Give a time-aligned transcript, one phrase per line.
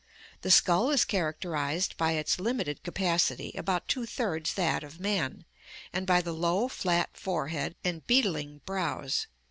[0.41, 5.45] The skull is characterized by its limited capacity, about two thirds that of man;
[5.93, 9.27] and by the low flat forehead and beetling brows.